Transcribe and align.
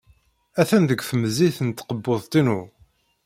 Atan 0.61 0.83
deg 0.89 0.99
temzit 1.09 1.57
n 1.63 1.69
tkebbuḍt-inu. 1.71 2.59